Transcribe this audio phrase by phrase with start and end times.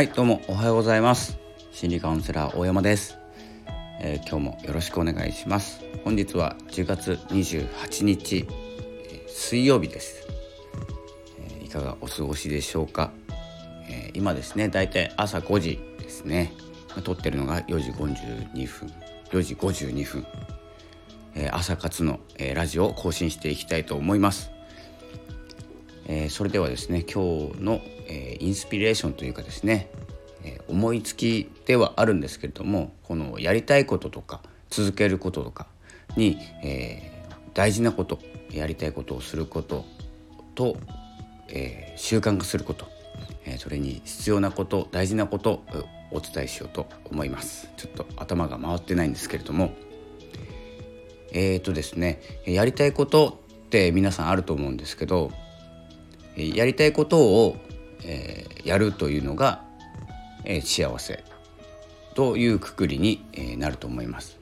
[0.00, 1.38] はいどうもおはようございます。
[1.72, 3.18] 心理カウンセラー大山です、
[4.00, 5.82] えー、今日もよろしくお願いします。
[6.04, 10.26] 本日は10月28日、え、水曜日です、
[11.38, 13.12] えー、いかがお過ごしでしょうか、
[13.90, 16.54] え今ですねだいたい朝5時ですね。
[17.04, 18.90] 撮ってるのが4時52分
[19.32, 20.26] 4時52分、
[21.34, 24.50] え朝活の、えラジオを更新していきたいと思います。
[26.06, 27.80] えー、それではですね今日の、
[28.10, 29.88] えー、インスピレーションというかですね、
[30.44, 35.66] えー、思いつきではあるんですけれどもこのやりたいこととか続けることとか
[36.16, 37.24] に、え
[37.54, 38.18] 大事なこと
[38.52, 39.84] やりたいことをすること
[40.54, 40.76] と、
[41.48, 42.86] え習慣化すること、
[43.44, 45.64] えそれに必要なこと大事なことを
[46.12, 47.68] お伝えしようと思います。
[47.76, 49.72] ちょっと頭が回ってないんですけれども。
[51.32, 55.30] えっ、とですねやりたいことって皆さんあると思うんですけど
[56.36, 57.56] やりたいことを、
[58.04, 59.64] えー、やるというのが、
[60.44, 61.24] えー、幸せ
[62.14, 64.38] というくくりに、えー、なると思います。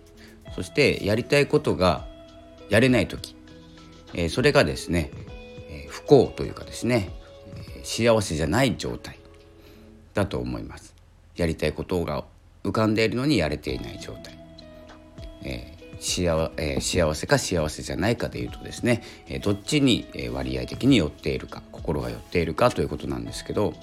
[0.54, 2.06] そしてやりたいことが
[2.68, 3.36] やれない時、
[4.14, 5.10] えー、それがですね、
[5.70, 7.10] えー、不幸というかですね、
[7.76, 9.18] えー、幸せじゃない状態
[10.14, 10.94] だと思います。
[11.36, 12.24] やりたいことが
[12.64, 14.38] 浮かんでいるのにやれていない状態、
[15.42, 23.74] えー幸,、えー、幸せか幸せじゃないかでいうとですね、えー、どっちに割合的に寄っているか心が寄っているかということなんですけど、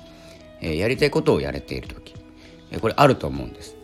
[0.62, 2.16] えー、やりたいことをやれている時、
[2.72, 3.76] えこれあると思うんです。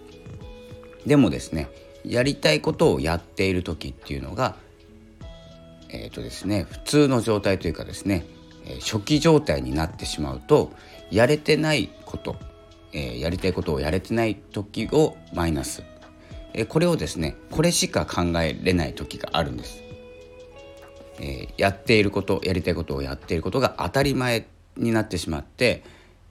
[1.06, 1.70] でもですね
[2.06, 4.56] やりたいことをやっている時っていうのが
[5.90, 8.26] えっ、とですね普通の状態というかですね
[8.82, 10.72] 初期状態になってしまうと
[11.09, 12.38] やれてないこと、
[12.94, 15.84] えやりたいことをやれてない時をマイナス
[16.54, 19.82] えこれをですねこれしか考えれない時があるんです。
[21.20, 25.84] えー、やっていることやりたいことをやっていることが当たり前になってしまって、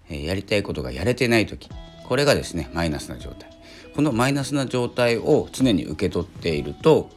[0.09, 1.71] えー、やりたいことがやれてない時
[2.05, 3.50] これがですねマイナスな状態。
[3.94, 7.11] このマイナスな状態を常に受け取っていると、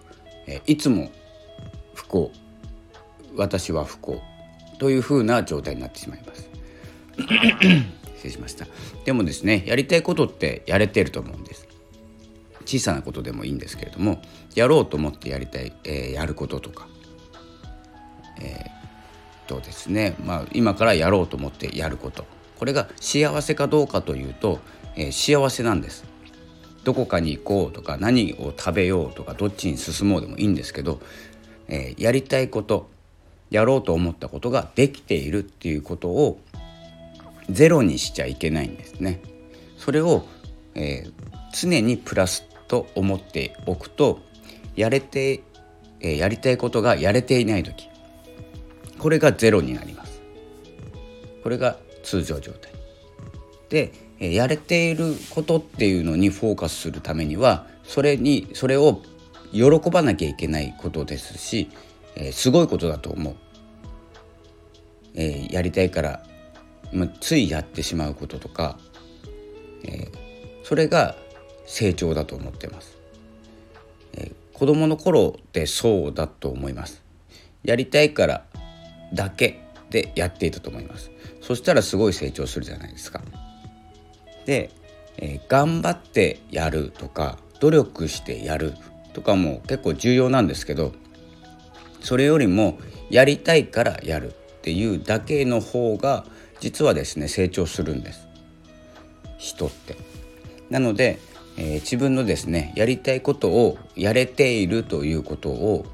[0.47, 1.11] えー、いつも
[1.93, 2.31] 不幸
[3.35, 4.21] 私は不幸
[4.79, 6.49] というふうな状態になってしまいます。
[8.17, 8.67] 失礼しました。
[9.05, 11.67] でもですねやりたいことってやれてると思うんです
[12.63, 14.21] 小さなことでもいいんですけれども
[14.55, 16.87] やろうと思ってやりたい、えー、やることとか、
[18.41, 22.25] えー、とですね、まあ、今からやろうと思ってやること
[22.57, 24.59] これが幸せかどうかというと、
[24.95, 26.05] えー、幸せなんです。
[26.83, 31.01] どこかに行こうとか何を食べようとかどっちに進もうでもいいんですけど、
[31.67, 32.89] えー、やりたいこと
[33.49, 36.39] やろうと思ったことができているっていうことを
[37.49, 39.21] ゼロにしちゃいけないんですね。
[39.77, 40.25] それを、
[40.75, 41.13] えー、
[41.53, 44.21] 常にプラスと思っておくと
[44.75, 45.43] やれて、
[45.99, 47.87] え、やりたいことがやれていない時
[48.97, 50.23] これがゼロになります。
[51.43, 52.71] これが通常状態。
[53.69, 59.03] で、え、やれていることっていうのにフォーカスするためにはそれにそれを
[59.51, 61.69] 喜ばなきゃいけないことですし、
[62.15, 63.35] え、すごいことだと思う、
[65.13, 66.23] え、やりたいから、
[66.91, 68.79] まあ、ついやってしまうこととか、
[69.83, 70.07] え、
[70.63, 71.15] それが
[71.65, 72.97] 成長だと思ってます、
[74.13, 77.03] えー、子供の頃ってそうだと思います。
[77.63, 78.45] やりたいから
[79.13, 81.11] だけでやっていたと思います。
[81.41, 83.21] そしたらすごい成長するじゃないですか。
[84.45, 84.71] で、
[85.17, 88.73] えー、頑張ってやるとか努力してやる
[89.13, 90.91] とかも結構重要なんですけど
[92.01, 96.25] それよりもやりたいからやるっていうだけの方が
[96.59, 98.27] 実はですね成長するんです。
[99.37, 99.97] 人って。
[100.69, 101.19] なので
[101.57, 105.85] えー、自分のですねやりたいことをやれているということを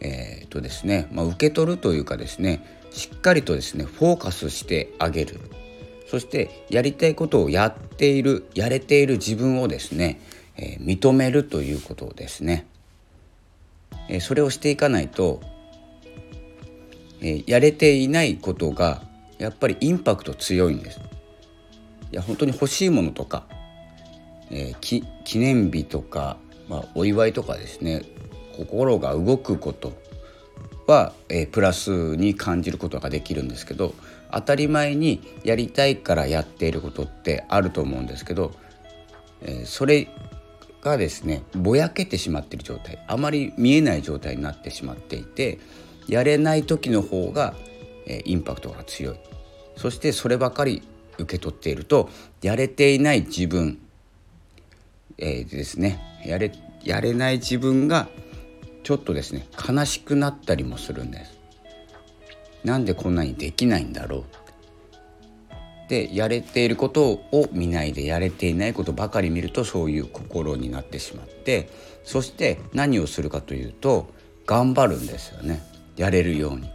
[0.00, 5.40] えー、とですね、まあ、受け取るというかですねしっかりとですねフォーカスしてあげる。
[6.08, 10.20] そしてやりたいことをやっているやれている自分をですね、
[10.56, 12.66] えー、認めるということですね、
[14.08, 15.40] えー、それをしていかないと、
[17.20, 19.02] えやれていないことが
[19.38, 21.00] やっぱりインパクト強いんです。
[22.10, 23.46] いや本当に欲しいものとか
[24.50, 26.36] えー、記念日とか、
[26.68, 28.02] まあ、お祝いとかですね
[28.56, 29.92] 心が動くこと
[30.86, 33.94] は、えー、プラスに感じることができるんですけど
[34.32, 38.52] 当たり前にやりたいからやっていることってあると思うんですけど、
[39.42, 40.08] えー、それ
[40.82, 45.58] がですねぼやけてしまっている状態あまり見えない状態になってしまっていて
[46.08, 47.54] やれない時の方が、
[48.06, 49.16] え、インパクトが強い。
[49.76, 50.82] そしてそればかり
[51.18, 52.10] 受け取っていると
[52.42, 53.78] やれていない自分
[55.20, 56.52] えー、ですねやれ
[56.82, 58.08] やれない自分が
[58.82, 61.38] ちょっとですね悲しくなったりもするんです。
[62.64, 64.24] なんでこんなにできないんだろうっ
[65.90, 71.68] でやれていることを見ないでやれていないことばかり見るとそういう心になってしまって
[72.04, 74.08] そして何をするかというと
[74.46, 75.60] 頑張るんですよね
[75.96, 76.70] やれるように。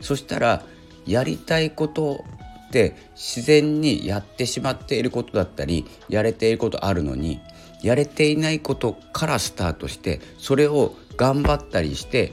[0.00, 0.62] そしたら
[1.04, 2.24] やりたいこと
[2.68, 7.40] って自然にやってしまっていることだったりやれていることあるのに
[7.82, 12.32] やれていないことからスタートしてそれを頑張ったりして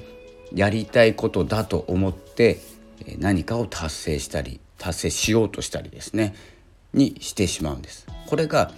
[0.53, 2.59] やりたいことだと思って
[3.17, 6.35] 何かを達成したり達成しようとしたりですね
[6.93, 8.07] にしてしまうんです。
[8.27, 8.71] これが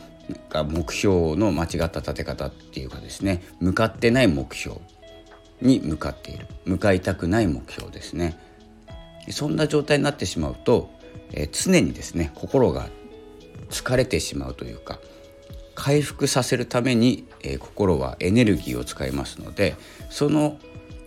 [0.68, 4.78] 目標の間違った立て方っていうかですね向かってない目標
[5.62, 8.38] に向かっている向かいたくない目標ですね
[9.32, 10.90] そんな状態になってしまうと、
[11.34, 12.88] え、常にですね心が
[13.70, 15.00] 疲れてしまうというか
[15.76, 19.76] 回復させるために、え、心はエネルギーを使いますので
[20.10, 20.58] その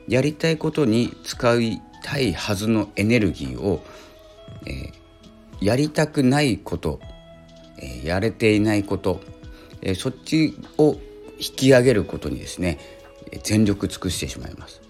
[0.09, 3.83] やりたいことに使いたいはずのエネルギーを
[4.67, 7.01] えー、やりたくないこと、
[7.79, 9.21] えー、やれていないこと、
[9.83, 10.97] えー、そっちを
[11.39, 12.79] 引き上げることにですね
[13.43, 14.81] 全力尽くしてしまいます。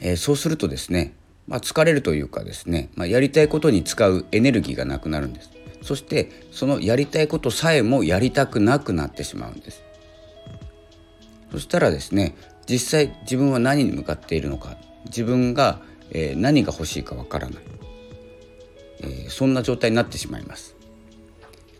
[0.00, 1.12] えそうするとですね、
[1.48, 5.50] まあ、疲れるというかですね、まあ、やりたいことに使うエネルギーがなくなるんです。
[5.82, 9.82] そしてそのやりたいことさえもやりたくなくなってしまうんです。
[11.50, 12.34] そしたらですね
[12.68, 15.80] 実際自分は何に向かっているのか自分が
[16.10, 17.62] えー、何が欲しいかわからない、
[19.00, 20.76] えー、そんな状態になってしまいます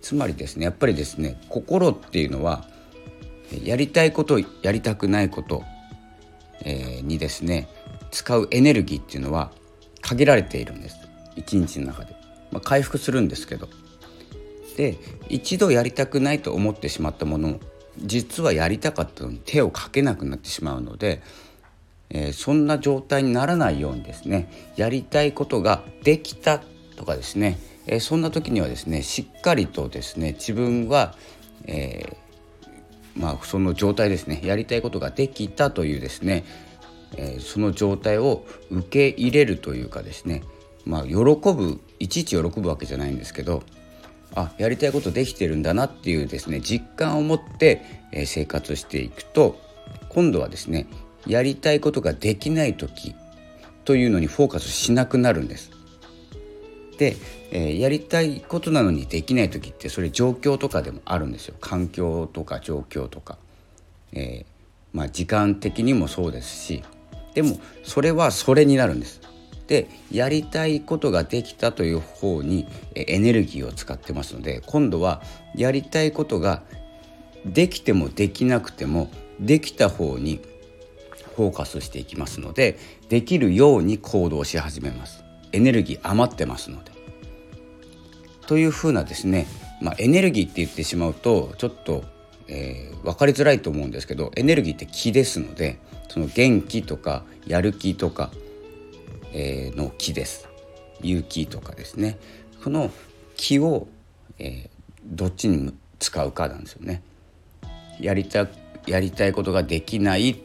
[0.00, 2.64] つまりですねやっぱりですね心っていうのは
[3.64, 5.64] やりたいことやりたくないこと、
[6.64, 7.69] え、にですね
[8.10, 9.50] 使うエネルギーっていうのは
[10.00, 10.96] 限られているんです。
[11.37, 12.14] 一日の中で、
[12.50, 13.69] まあ、回復するんですけど。
[14.76, 14.96] で
[15.28, 17.58] 一度やりたくないと思ってしまったもの
[17.99, 21.20] 実はやりたかったのに手をかけなくなってしまうので
[22.10, 26.61] えー、そんな状態にならないようにですねやりたいことができた
[26.96, 31.14] とかですね、えー、そんな時にはですねしっかりとですね自分は、
[31.66, 36.44] えー、まあ、その状態ですねやりたいことができたというですね、
[37.16, 40.43] えその状態を受け入れるというかですね
[40.84, 43.62] まあ喜ぶいちいち喜ぶわけじゃないんですけど
[44.34, 47.82] あやりたいことできてるんだなっていうですね実感を持って、
[48.12, 49.58] え生活していくと
[50.10, 50.87] 今度はですね
[51.26, 53.14] やりたいことができない時
[53.84, 55.70] というのにフォーカスしなくなるんです。
[56.99, 57.16] で、
[57.52, 63.38] えー、やりたいことなのにできない時ってそれ状況とかでもあるんですよ環境とか状況とか、
[64.12, 64.46] えー、
[64.93, 66.82] まあ、時間的にもそうですし
[67.38, 69.20] でもそれはそれになるんです。
[69.69, 75.23] でやりたいことができたという方にエネルギーを使ってますので今度は
[75.55, 76.62] やりたいことが
[77.46, 79.08] できてもできなくても
[79.38, 80.40] できた方に
[81.37, 82.76] フォーカスしていきますので
[83.08, 86.90] できるように行動し始めますエネルギー余ってますので。
[88.49, 89.46] というふうなですね、
[89.81, 92.02] まあ、エネルギーって言ってしまうとちょっと、
[92.49, 98.31] えー、分かりづらいと思うんですけどエネルギーって気ですのでその元気とかやる気とか、
[99.32, 100.49] えー、の気です
[101.02, 102.19] 勇気とかですね
[102.62, 102.90] その
[103.37, 103.87] 気を、
[104.38, 104.69] えー、
[105.05, 107.02] どっちに使うかなんですよね。
[108.00, 108.46] やりた
[108.87, 110.40] やりたいことができない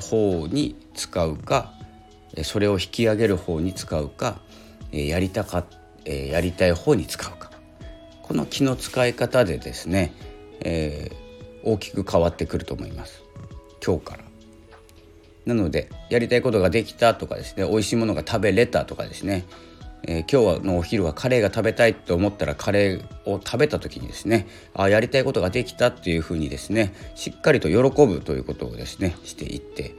[0.00, 1.72] 方に使うか
[2.42, 4.40] それを引き上げる方に使うか
[4.90, 5.64] やりたか
[6.04, 7.50] やりたい方に使うか
[8.22, 10.12] この気の使い方でですね、
[10.60, 13.22] えー、大きく変わってくると思います
[13.84, 14.25] 今日から。
[15.46, 19.44] なのでやりたいことができたとかですね美味しいものが食べれたとかですね、
[20.02, 29.94] えー、今日のお昼はカレーが食べたいと思ったらカレーを食べた時にですねあやりたいことができたっていうふうにですねしっかりと喜ぶということをですねしていって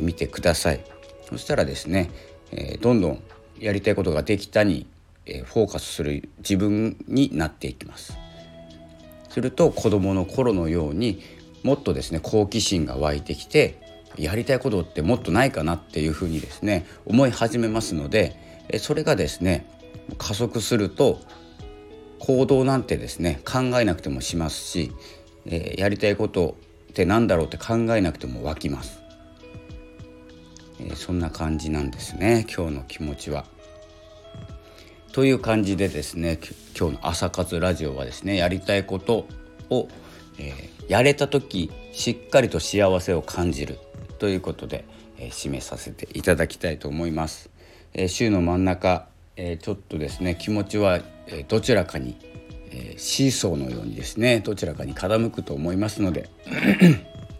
[0.00, 0.84] みてください。
[1.28, 2.10] そしたらですね、
[2.52, 3.22] えー、どんどん
[3.58, 4.86] やりたいことができたに、
[5.24, 8.18] えー、フォーカスする自分になっていきます。
[9.30, 11.22] すると子どもの頃のように
[11.62, 13.83] もっとですね好奇心が湧いてきて
[14.16, 18.36] やりたいことってもっとないかなっていうふうにですね思い始めますので
[18.78, 19.66] それがですね
[20.18, 21.20] 加速すると
[22.18, 24.92] 行動なんてですね考えなくてもしますし、
[25.44, 26.56] やりたいこと
[26.90, 29.00] って何だろうって考えなくても湧きます、
[30.94, 33.44] そんな感じなんですね今日の気持ちは。
[35.12, 36.38] という感じでですね
[36.78, 39.28] 今日の朝活ラジオはですねやりたいこと
[39.70, 39.88] を、
[40.38, 43.78] えー、やれた時しっかりと幸せを感じる
[44.24, 44.86] ということで、
[45.18, 47.50] えー、締めさせていただきたいと思います。
[47.92, 52.16] えー、週の真ん中、えちょっとですね気持ちは、えどちらかに、
[52.70, 56.30] えシーソーのようにですねどちらかに傾くと思いますので、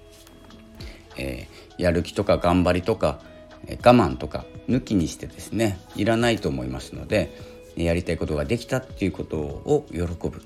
[1.17, 1.49] え
[1.79, 3.19] やる気とか頑張りとか、
[3.67, 7.35] え我慢とか抜きにしてですねいらないと思いますので、
[7.77, 10.43] やりたいことができたっていうことを喜ぶ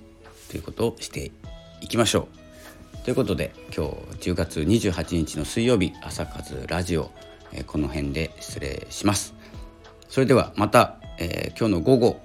[0.49, 1.33] ということをして
[1.80, 2.48] いきましょう。
[3.05, 3.87] ということで今
[4.21, 7.11] 日10月28日の水曜日朝活ラジオ、
[7.67, 9.35] この辺で失礼します。
[10.09, 12.21] それではまた、えー、今日の午後、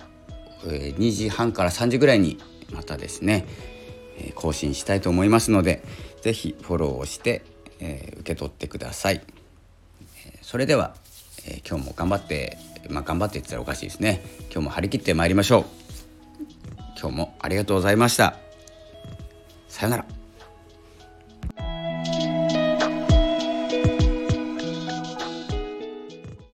[0.65, 2.37] えー、2時半から3時ぐらいに
[2.71, 3.45] またですね、
[4.17, 5.83] えー、更新したいと思いますので
[6.21, 7.43] 是非フォローをして、
[7.79, 9.21] えー、受け取ってください。
[10.41, 10.95] それでは、
[11.45, 12.57] え今日も頑張って
[12.89, 15.65] まあ頑張ってって言ったらおかしいですね今日も張り切ってまいりましょう
[16.99, 18.37] 今日もありがとうございました
[19.67, 20.22] さようなら